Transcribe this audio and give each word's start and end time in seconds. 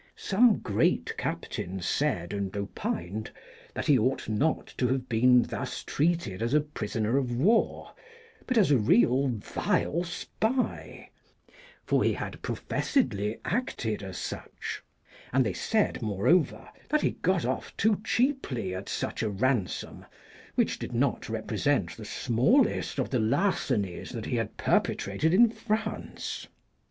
Some 0.15 0.57
great 0.57 1.15
cap 1.15 1.43
tains 1.43 1.83
said 1.83 2.33
and 2.33 2.57
opined 2.57 3.29
that 3.75 3.85
he 3.85 3.99
ought 3.99 4.27
not 4.27 4.73
to 4.77 4.87
have 4.87 5.07
been 5.07 5.43
thus 5.43 5.83
treated 5.83 6.41
as 6.41 6.55
a 6.55 6.59
prisoner 6.61 7.19
of 7.19 7.37
war 7.37 7.93
but 8.47 8.57
as 8.57 8.71
a 8.71 8.79
real 8.79 9.27
vile 9.27 10.03
spy, 10.03 11.11
for 11.85 12.03
he 12.03 12.13
had 12.13 12.41
professedly 12.41 13.37
acted 13.45 14.01
as 14.01 14.17
such; 14.17 14.81
and 15.31 15.45
they 15.45 15.53
said, 15.53 16.01
moreover, 16.01 16.67
that 16.89 17.01
he 17.01 17.11
got 17.11 17.45
off 17.45 17.77
too 17.77 18.01
cheaply 18.03 18.73
at 18.73 18.89
such 18.89 19.21
a 19.21 19.29
ransom, 19.29 20.03
which 20.55 20.79
did 20.79 20.95
not 20.95 21.29
represent 21.29 21.95
the 21.95 22.05
smallest 22.05 22.97
of 22.97 23.11
the 23.11 23.19
larcenies 23.19 24.09
that 24.13 24.25
he 24.25 24.37
had 24.37 24.57
perpetrated 24.57 25.31
in 25.31 25.47
France." 25.51 26.47